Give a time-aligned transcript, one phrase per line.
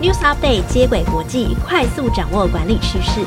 [0.00, 3.20] News Update 接轨国际，快速掌握管理趋势。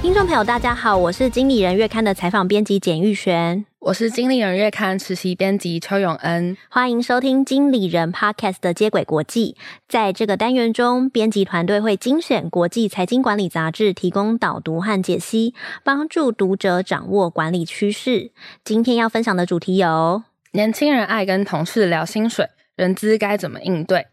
[0.00, 9.56] 听众朋友，大家好，我是经理人月刊的采访编辑简玉璇，我是经理人月刊实习编辑邱永恩，欢迎收听经理人 Podcast 的接轨国际。
[9.88, 15.52] 在这个单元中，编辑团队会精选国际财经管理杂志，提供导读和解析，
[15.82, 18.30] 帮助读者掌握管理趋势。
[18.62, 20.22] 今天要分享的主题有：
[20.52, 22.46] 年轻人爱跟同事聊薪水。
[22.80, 24.06] 人资该怎么应对？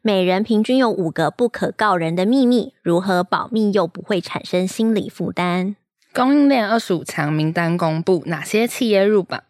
[0.00, 5.74] 每人平均有五个不可告人的秘密，如何保密又不会产生心理负担？
[6.14, 9.42] 供应链二十五强名单公布，哪些企业入榜？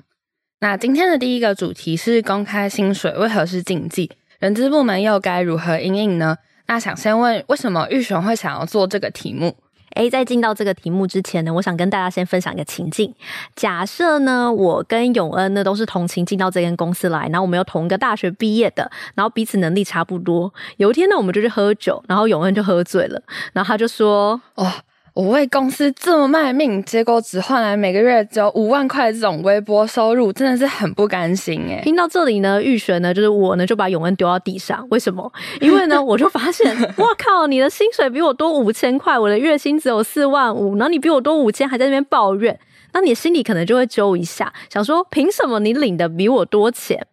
[0.58, 4.10] 那今天的第一个主题是公开薪水为何是禁忌？
[4.40, 6.38] 人资部门又该如何应应呢？
[6.66, 9.54] 那想先问，为什么玉雄会想要做这个题目？
[9.96, 13.12] 诶，在进到这个题目之前呢，我想跟大家先分享一个情境。
[13.54, 20.52] 假设呢，我跟永恩呢都是同情进到这间公司来，然后我们又同一个大学毕业的，然后彼此能力差不多。
[20.76, 23.20] 有一天呢，我们就去喝酒，然后永恩就喝醉了，
[23.52, 24.70] 然后他就说：“哦。”
[25.16, 31.80] 我为公司这么卖命，结果只换来每个月只有五万块这种微薄收入，真的是很不甘心诶。
[31.82, 34.86] 听到这里呢，玉璇呢，就是我呢，就把永恩丢到地上。
[34.90, 35.32] 为什么？
[35.62, 42.60] 因为呢，我就发现，哇靠，你的薪水比我多五千块，我的月薪只有四万五，然后你比我多五千，还在那边抱怨，
[42.92, 47.06] 那你心里可能就会揪一下，想说，凭什么你领的比我多钱？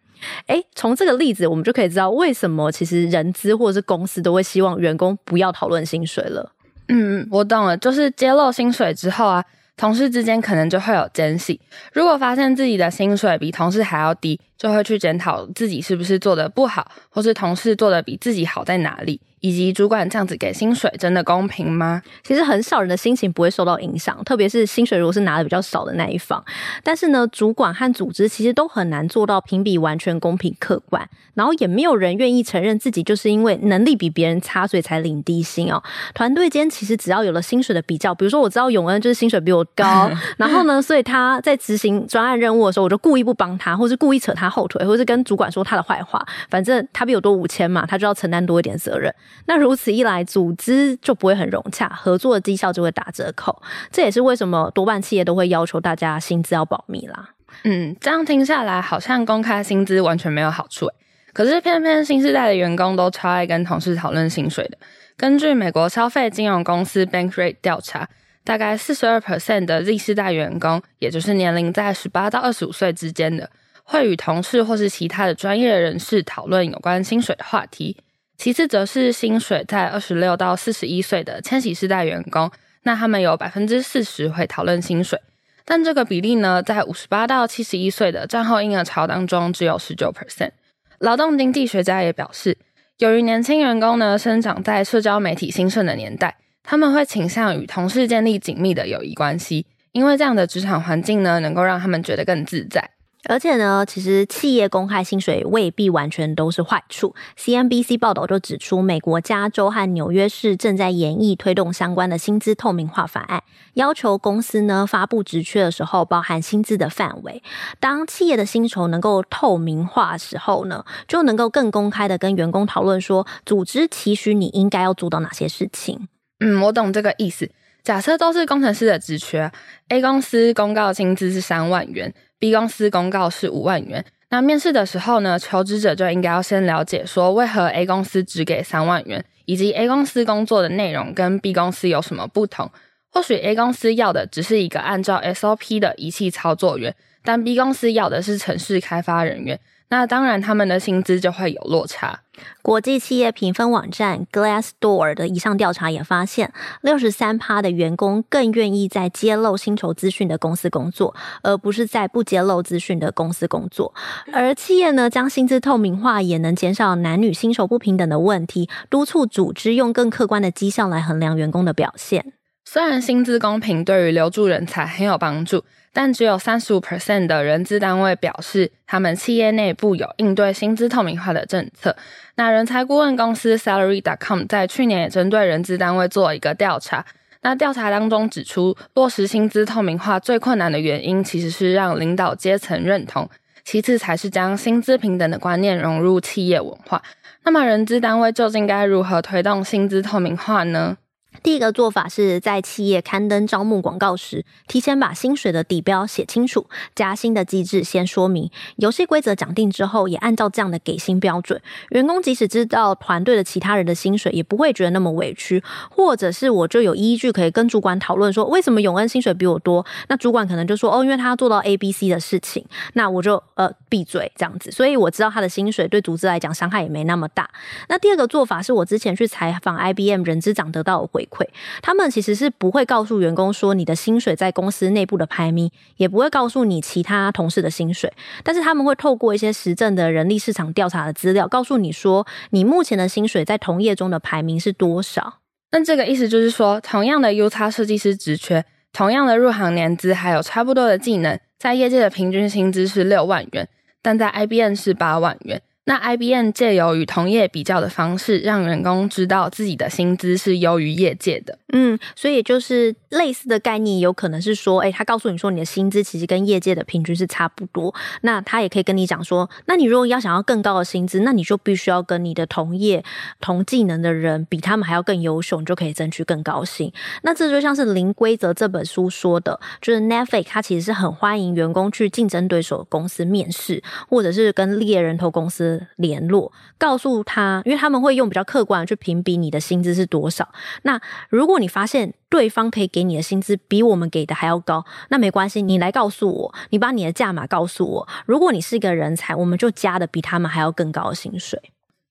[0.48, 6.50] 诶，从这个例子，我们就可以知道，为什么其实人资或者是公司都会希望员工不要讨论薪水了。
[6.88, 9.44] 嗯，我懂了，就是揭露薪水之后啊，
[9.76, 11.60] 同事之间可能就会有间隙。
[11.92, 19.20] 如果发现自己的薪水比同事还要低，就会去检讨自己是不是做的不好，或是同事做的比自己好在哪里。
[19.44, 22.00] 以及主管这样子给薪水，真的公平吗？
[22.22, 26.42] 其实很少人的心情不会受到影响，特别是薪水如果是拿的比较少的那一方。
[26.82, 35.82] 但是呢，主管和组织其实都很难做到评比完全公平客观，然后也没有人愿意承认自己就是因为能力比别人差，所以才领低薪哦。
[36.14, 49.14] 团队间其实只要有了薪水的比较，比如说我知道永恩就是薪水比我高， 然后呢，所以他在执行专案任务的时候，我就故意不帮他，或是故意扯他后腿，或是跟主管说他的坏话，反正他比我多五千嘛，他就要承担多一点责任。
[49.46, 53.60] 那如此一来，组织就不会很融洽，合作的绩效就会打折扣。
[53.90, 57.30] 这也是为什么多半企业都会要求大家薪资要保密啦。
[57.64, 60.90] 嗯，这样听下来，好像公开薪资完全没有好处。
[61.32, 64.78] 可是偏偏新世代的员工都超爱跟同事讨论薪水的。
[65.16, 68.08] 根据美国消费金融公司 Bankrate 调查，
[68.44, 73.50] 大概四十二 percent 的 Z 世代员工，也就是年龄在十八到二十五岁之间的，
[73.84, 77.96] 会与同事或是其他的专业人士讨论有关薪水的话题。
[78.36, 82.50] 其次则是薪水在二十六到四十一岁的千禧世代员工，
[82.82, 85.20] 那他们有百分之四十会讨论薪水，
[85.64, 90.50] 但这个比例呢，在五十八到七十一岁的战后婴儿潮当中只有十九 percent。
[90.98, 92.58] 劳动经济学家也表示，
[92.98, 102.90] 由于年轻员工呢生长在社交媒体兴盛的年代，他们会倾向与同事建立紧密的友谊关系，因为这样的职场环境呢，能够让他们觉得更自在。
[103.28, 107.14] 而且呢，其实企业公开薪水未必完全都是坏处。
[107.38, 113.42] CNBC 报道就指出，美国加州和纽约市正在研议推动相关的薪资透明化法案，
[113.74, 117.42] 要求公司呢发布职缺的时候包含薪资的范围。
[117.80, 126.08] 当企业的薪酬能够透明化的时候呢，就能够更公开的跟员工讨论说，组织期许你应该要做到哪些事情。
[126.40, 127.50] 嗯，我懂这个意思。
[127.82, 129.52] 假设都是工程师的职缺
[129.88, 132.14] ，A 公司公告薪资是三万元
[132.44, 134.04] ，B 公司公告是五万元。
[134.28, 142.70] 那面试的时候呢，求职者就应该要先了解说，为何 A 公司只给三万元，以及 A 公司工作的内容跟 B 公司有什么不同。
[143.08, 146.94] 或许 A 公司要的只是一个按照 SOP 的仪器操作员，
[147.24, 149.58] 但 B 公司要的是城市开发人员。
[149.90, 152.20] 那当然，他们的薪资就会有落差。
[152.62, 163.94] 国际企业评分网站 Glassdoor 的一项调查也发现，六十三趴的员工更愿意在揭露薪酬资讯的公司工作，而不是在不揭露资讯的公司工作。
[164.32, 172.32] 而企业呢，将薪资透明化，也能减少男女薪酬不平等的问题，督促组织用更客观的绩效来衡量员工的表现。
[172.64, 175.62] 虽然薪资公平对于留住人才很有帮助。
[175.94, 181.96] 但只有三十五 percent 的人资单位表示，他们企业内部有应对薪资透明化的政策。
[182.34, 187.06] 那人才顾问公司 Salary.com 在去年也针对人资单位做了一个调查。
[187.42, 193.30] 那调查当中指出，落实薪资透明化最困难的原因，其实是让领导阶层认同，
[193.64, 197.00] 其次才是将薪资平等的观念融入企业文化。
[197.44, 200.96] 那么，人资单位究竟该如何推动薪资透明化呢？
[201.42, 211.60] 第一个做法是在企业刊登招募广告时，提前把薪水的底标写清楚，加薪的机制先说明，游戏规则讲定之后，也按照这样的给薪标准，
[211.90, 219.84] 员工即使知道团队的其他人的薪水，也不会觉得那么委屈，或者是我就有依据可以跟主管讨论说，为什么永恩薪水比我多？
[220.08, 222.64] 那主管可能就说，哦，因为他做到 A、B、C 的事情，
[222.94, 227.50] 那我就呃闭嘴这样子，所以我知道他的薪水对组织来讲伤害也没那么大。
[227.88, 231.46] 那第二个做法是我之前去采访 IBM 人资长得到的回馈。
[231.82, 238.12] 他们其实是不会告诉员工说你的薪水在公司内部的排名，也不会告诉你其他同事的薪水，
[238.42, 245.40] 但是他们会透过一些实证的人力市场调查的资料，告诉你说你目前的薪水在同业中的排名是多少。
[245.72, 253.68] 那这个意思就是说，同样的 UX 设计师职缺，同样的入行年资，还有差不多的技能，在业界的平均薪资是六万元，
[254.00, 255.60] 但在 IBM 是八万元。
[255.86, 261.58] 那 IBM 借由与同业比较的方式，让员工知道自己的薪资是优于业界的。
[261.74, 267.94] 嗯，所以就是类似的概念，有可能是说，哎、他告诉你说你的薪资其实跟业界的平均是差不多。
[268.22, 273.04] 那他也可以跟你讲说，那你如果要想要更高的薪资，那你就必须要跟你的同业
[273.40, 276.90] 同技能的人比他们还要更优秀，你就可以争取更高薪。
[277.22, 285.73] 那这就像是《零规则》这本书说的，就是 Netflix 他其实是很欢迎员工去竞争对手公司面试，或者是跟猎人头公司。
[285.96, 290.48] 联络，告诉他，因为他们会用比较客观去评比你的薪资是多少。
[290.82, 298.08] 那如果你发现对方可以给你的薪资比我们给的还要高，那没关系，你来告诉我，你把你的价码告诉我。
[298.26, 301.60] 如果你是一个人才，我们就加的比他们还要更高的薪水。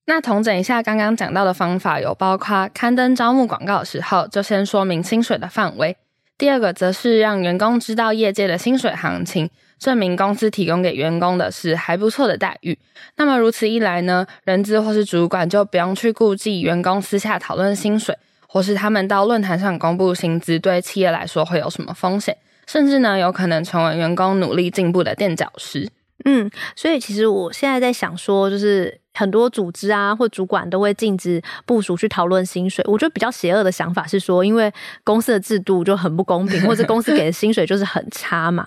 [0.06, 5.94] 那统整一下刚刚讲到的方法，有包括刊登招募广告的时候就先说明薪水的范围；
[6.36, 9.50] 第二个则是让员工知道业界的薪水行情。
[9.76, 12.78] 证明公司提供给员工的是还不错的待遇，
[13.16, 18.16] 那么如此一来呢，人资或是主管就不用去顾忌员工私下讨论薪水，
[18.46, 22.34] 或是他们到论坛上公布薪资对企业来说会有什么风险，
[22.66, 25.90] 甚至呢有可能成为员工努力进步的垫脚石。
[26.24, 29.03] 嗯，所以其实我现在在想说，就是。
[29.14, 32.84] 很多组织啊，或主管都会禁止部署去讨论薪水。
[32.88, 34.72] 我觉得比较邪恶的想法是说，因为
[35.04, 38.66] 公司的制度就很不公平，或者公司给的薪水就是很差嘛。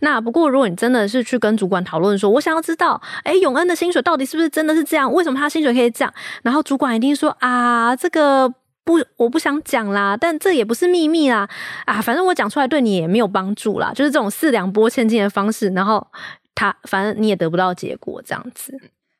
[0.00, 5.12] 那不过，如果你真的是去跟主管讨论说，我想要知道，哎，永恩的薪水到底是不是真的是这样？
[5.12, 6.14] 为什么他薪水可以这样？
[6.42, 8.48] 然后主管一定说啊，这个
[8.84, 11.48] 不，我不想讲啦，但这也不是秘密啦，
[11.86, 16.06] 啊，反正我讲出来对你也没有帮助啦，就是这种四两拨千斤的方式，然后
[16.54, 18.72] 他反正你也得不到结果，这样子。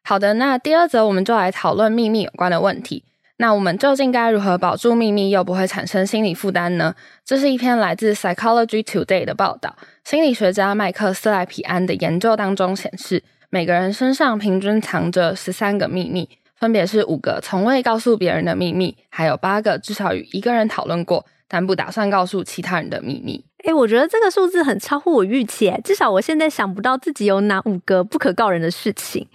[0.09, 3.05] 好的，那第二则我们就来讨论秘密有关的问题。
[3.37, 6.95] 那我们究竟该如何保住秘密，又不会产生心理负担呢？
[7.27, 9.77] 这是一篇来自 Psychology Today 的报道。
[10.05, 16.27] 心理学家麦克斯莱皮安的研究当中显示，每个人身上平均藏着十三个秘密，
[16.57, 23.45] 分别是五个从未告诉别人的秘密，还有八个至少与一个人讨论过，但不打算告诉其他人的秘密。
[23.65, 29.27] 诶，我觉得这个数字很超乎我预期，至少我现在想不到自己有哪五个不可告人的事情。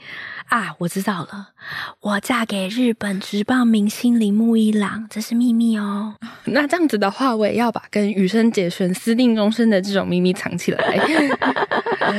[0.48, 1.50] 啊，我知道了，
[2.00, 6.16] 我嫁给日本职棒明星铃木一郎，这是秘密哦。
[6.46, 11.00] 那这样子的话，我也要把跟羽生结弦私定终身的这种秘密藏起来。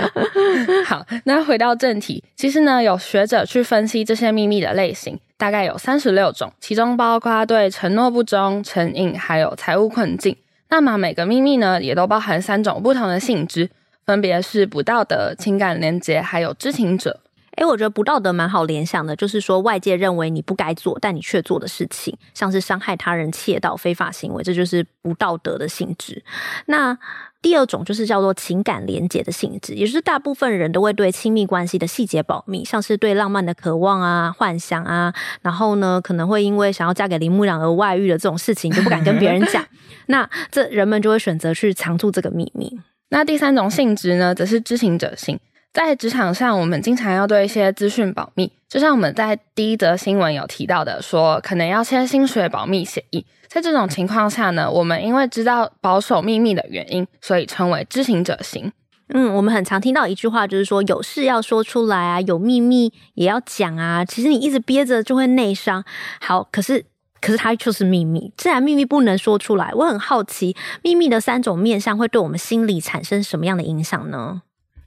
[0.84, 10.36] 好，那回到正题，其实呢，有学者去分析这些秘密的类型，大概有三十六种，其中包括对承诺不忠、成瘾，还有财务困境。
[10.68, 13.70] 那么每个秘密呢，也都包含三种不同的性质，
[14.04, 17.20] 分别是不道德、情感连结，还有知情者。
[17.56, 26.24] 诶，我觉得不道德蛮好联想的，就是说外界认为你不该做，但你却做的事情，像是伤害他人、窃盗、非法行为，这就是不道德的性质。
[26.66, 26.98] 那
[27.44, 39.62] 第二种就是叫做情感连结的性质，也就是大部分人都会对亲密关系的细节保密，像是对浪漫的渴望啊、幻想啊，然后呢，可能会因为想要嫁给铃木朗而外遇的这种事情，就不敢跟别人讲。
[40.08, 42.80] 那这人们就会选择去藏住这个秘密。
[43.10, 45.38] 那第三种性质呢，则是知情者性。
[45.74, 53.26] 在职场上，我们经常要对一些资讯保密，就像我们在第一则新闻有提到的，说可能要签薪水保密协议。
[53.48, 58.70] 在这种情况下呢，我们因为知道保守秘密的原因，所以称为知情者型。
[59.08, 64.04] 嗯，我们很常听到一句话，就是说有事要说出来啊，有秘密也要讲啊。
[64.04, 65.84] 其实你一直憋着就会内伤。
[66.20, 66.86] 好，可是
[67.20, 74.42] 可是它就是秘密，既然秘密不能说出来，我很好奇，秘密的三种面向会对我们心理产生什么样的影响呢？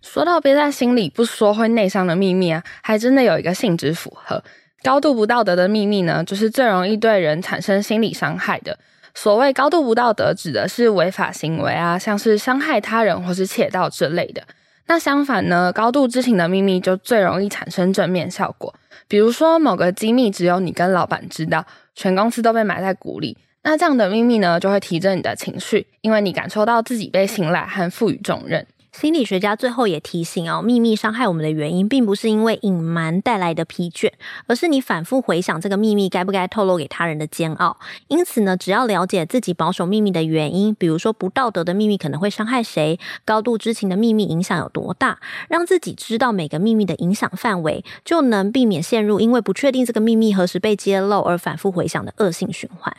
[0.07, 4.41] 说到憋在心里不说会内伤的秘密啊，还真的有一个性质符合。
[4.81, 8.79] 高度不道德的秘密呢，就是最容易对人产生心理伤害的。
[9.13, 14.41] 所谓高度不道德，指的是违法行为啊，像是伤害他人或是窃盗之类的。
[14.85, 18.73] 那相反呢，高度知情的秘密就最容易产生正面效果。
[19.09, 28.65] 比如说某个机密只有你跟老板知道，全公司都被埋在鼓里，那这样的秘密呢，就会提振你的情绪，因为你感受到自己被信赖和赋予重任。
[28.99, 34.11] 心理学家最后也提醒哦，秘密伤害我们的原因，并不是因为隐瞒带来的疲倦，
[34.47, 37.77] 而是你反复回想这个秘密该不该透露给他人的煎熬。
[38.07, 52.91] 因此呢，只要了解自己保守秘密的原因，比如说不道德的秘密可能会伤害谁，高度知情的秘密影响有多大，让自己知道每个秘密的影响范围，就能避免陷入因为不确定这个秘密何时被揭露而反复回想的恶性循环。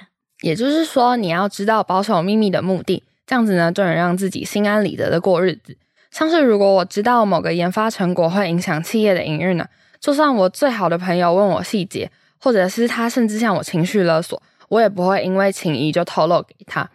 [0.42, 5.76] 也就是说，你要知道保守秘密的目的，这样子呢，就能让自己心安理得的过日子。
[6.10, 9.66] 像是如果我知道某个研发成果会影响企业的营运呢，
[10.00, 12.10] 就算我最好的朋友问我细节，
[12.40, 16.88] 或者是他甚至向我情绪勒索，我也不会因为情谊就透露给他。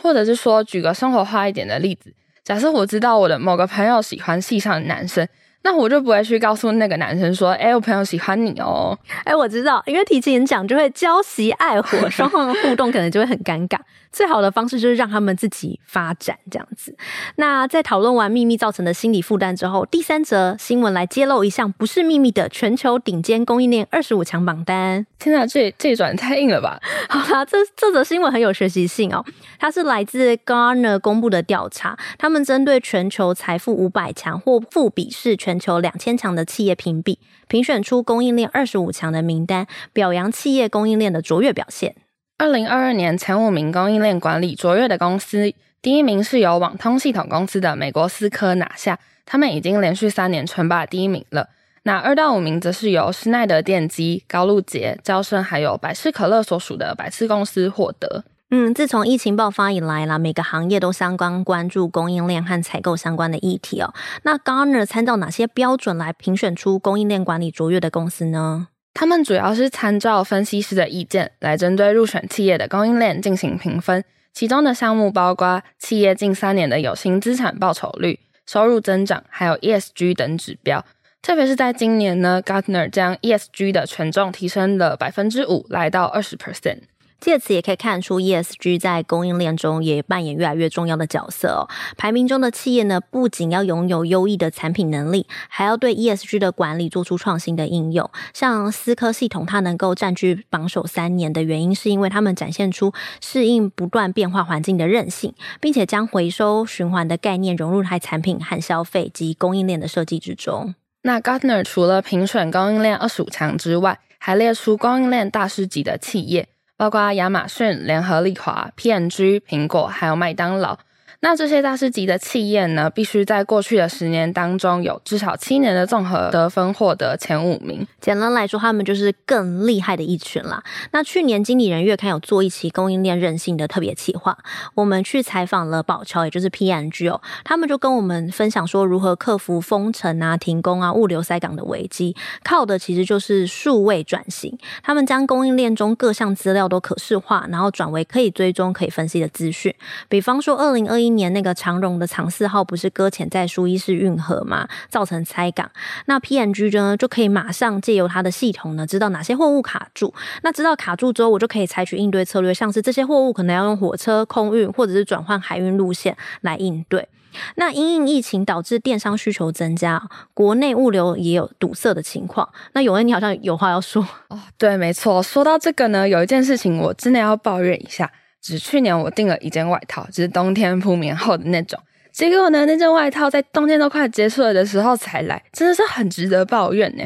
[0.00, 5.26] 或者是说，举个生活化一点的例子，假设我知道我的某个朋友喜欢戏上的男生。
[5.68, 8.98] 那我就不会去告诉那个男生说，哎、欸，我朋友喜欢你哦。
[9.18, 13.78] 哎、欸，我知道，因为提前讲就会交习爱火， 双方的互动可能就会很尴尬。
[14.10, 16.96] 最好的方式就是让他们自己发展这样子。
[17.36, 25.04] 那在讨论完秘密造成的心理负担之后，第三则新闻来揭露一项不是秘密的全球顶尖供应链二十五强榜单。
[25.18, 26.80] 天哪，这这转太硬了吧？
[27.10, 29.22] 好啦，这这则新闻很有学习性哦。
[29.58, 35.57] 它是来自 Gartner 公布的调查，他们针对全球财富五百强或富比士全。
[35.58, 41.96] 求两千强的企业评比，评选出供应链二十五强的名单，表扬企业供应链的卓越表现。
[42.38, 51.48] 二零二二年前五名供应链管理卓越的公司，第一名是由网通系统公司的美国思科拿下，他们已经连续三年称霸第一名了。
[51.82, 58.24] 那二到五名则是由施耐德电机、高露洁、招生还有百事可乐所属的百事公司获得。
[58.50, 63.92] 嗯，自从疫情爆发以来啦，每个行业都相关关注供应链和采购相关的议题哦。
[64.22, 68.68] 那 Gartner 参照哪些标准来评选出供应链管理卓越的公司呢？
[68.94, 74.02] 他们主要是参照分析师的意见来针对入选企业的供应链进行评分，
[74.32, 80.82] 其中的项目包括企业近三年的有形资产报酬率、收入增长，还有 ESG 等指标。
[81.20, 86.78] 特别是在今年呢，Gartner 将 ESG 的权重提升了百分之五，来到二十 percent。
[87.20, 91.68] 借此也可以看出，ESG 在供应链中也扮演越来越重要的角色哦。
[91.96, 98.08] 排名中的企业呢，不仅要拥有优异的产品能力，还要对 ESG 的管理做出创新的应用。
[98.32, 110.74] 像思科系统，它能够占据榜首三年的原因，是因为他们展现出适应不断变化环境的韧性，并且将回收循环的概念融入它产品和消费及供应链的设计之中。
[111.02, 116.48] 那 Gartner 除了评选供应链二十五强之外，还列出供应链大师级的企业。
[116.78, 120.78] 包括亚马逊、联合利华、PNG、苹果，还有麦当劳。
[121.20, 127.84] 那这些大师级的企业呢，必须在过去的十年当中有至少七年的综合得分获得前五名。
[128.00, 130.62] 简单来说，他们就是更厉害的一群啦。
[130.92, 134.38] 那去年经理人月刊有做一期供应链韧性的特别企划，
[134.76, 144.56] 我们去采访了宝桥，也就是 PNG 哦，他们就跟我们分享说如何克服封城啊、停工啊、物流塞港的危机，靠的其实就是数位转型。
[144.84, 149.74] 他们将供应链中各项资料都可视化，然后转为可以追踪、可以分析的资讯。
[150.08, 151.07] 比方说，二零二一。
[151.08, 155.70] 今年那个长荣的长四号不是搁浅在苏伊士运河嘛，造成塞港。
[156.04, 160.12] 那 PNG 呢就可以马上借由它的系统呢，知道哪些货物卡住。
[160.42, 167.08] 那知道卡住之后，我就可以采取应对策略，像是这些货物可能要用火车、空运或者是转换海运路线来应对。
[167.54, 170.02] 那因应疫情导致电商需求增加，
[170.34, 172.46] 国内物流也有堵塞的情况。
[172.74, 174.38] 那永恩，你好像有话要说哦？
[174.58, 175.22] 对，没错。
[175.22, 178.12] 说到这个呢，有一件事情我真的要抱怨一下。
[178.40, 181.78] 只去年我订了一件外套，就是冬天铺棉厚的那种。
[182.12, 187.04] 结果呢，那件外套在冬天都快结束了的时候才来，真的是很值得抱怨呢。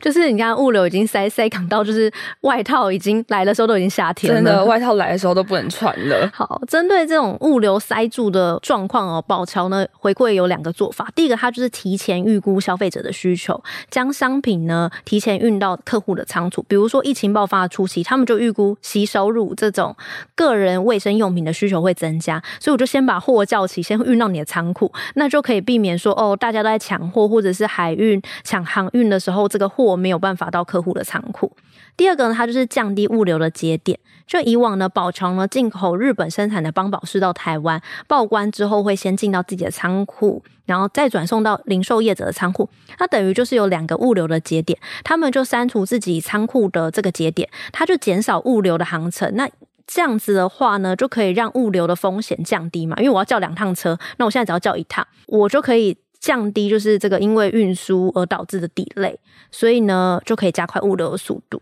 [0.00, 2.12] 就是你看物流已经塞塞港到，就是
[2.42, 6.30] 外套已经来的时候都已经夏天了，真 的外套来的时候都不能穿了。
[6.32, 11.08] 好，针对这种物流塞住的状况哦，宝桥呢回馈有两个做法。
[11.14, 16.62] 第一个，它就是提前预估消费者的需求，将商品呢提前运到客户的仓储。
[16.68, 19.96] 比如说疫情爆发的初期，他们就预估洗手乳这种
[20.34, 29.71] 个人卫生用品的需求会增加，所以我就先把货叫齐，先运到你的仓库，那就可以避免说哦，大家都在抢货，或者是海运抢航运的时候这个。
[29.74, 31.50] 货没有办法到客户的仓库。
[31.96, 33.98] 第二个呢，它就是降低物流的节点。
[34.26, 42.68] 就以往呢，宝侨呢进口日本生产的邦宝适到台湾报关之后，会先进到自己的仓库，然后再转送到零售业者的仓库。
[42.96, 49.34] 它等于就是有两个物流的节点，他们就删除自己仓库的这个节点，它就减少物流的航程。
[49.34, 49.50] 那
[49.86, 52.96] 这样子的话呢，就可以让物流的风险降低嘛。
[52.98, 55.98] 因为我要叫两趟车，那我现在只要叫一趟，我就可以。
[56.22, 59.18] 降低就是这个因为运输而导致的底类
[59.50, 61.60] 所以呢就可以加快物流的速度。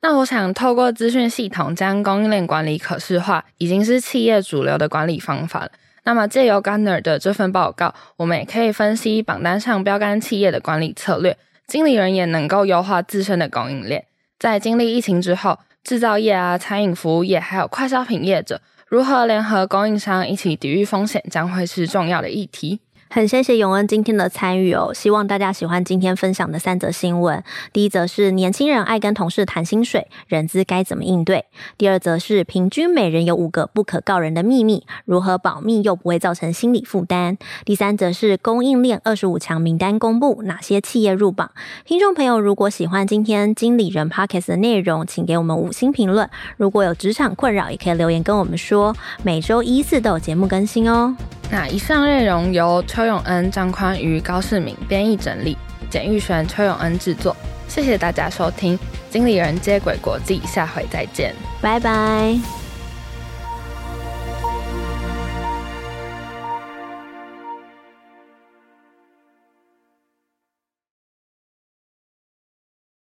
[0.00, 5.72] 那我想透过资讯系统将供应链管理可视化，已经是企业主流的管理方法了。
[6.04, 14.06] 那么借由 Gartner 的这份报告，我们也可以分析榜单上标杆企业的管理策略，经理人也能够优化自身的供应链。
[14.38, 22.80] 在经历疫情之后，制造业啊、餐饮服务业还有快消品业者，如何联合供应商一起抵御风险，将会是重要的议题。
[23.12, 27.42] 很谢谢永恩今天的参与哦，希望大家喜欢今天分享的三则新闻。
[27.72, 31.44] 第一则是年轻人爱跟同事谈薪水，人资该怎么应对？
[31.76, 37.36] 第二则是平均每人有五个不可告人的秘密，如何保密又不会造成心理负担？
[37.64, 41.50] 第三则是供应链二十五强名单公布，哪些企业入榜？
[41.84, 46.30] 听众朋友如果喜欢今天经理人 Podcast 的内容，请给我们五星评论。
[46.56, 48.94] 如果有职场困扰，也可以留言跟我们说。
[49.24, 51.16] 每周一四都有节目更新哦。
[51.50, 55.58] 那以上内容由邱永恩、张宽瑜、高世敏编译整理，
[55.90, 57.36] 简玉璇、邱永恩制作。
[57.66, 58.76] 谢谢大家收听
[59.10, 62.59] 《经理人接轨国际》，下回再见，拜拜。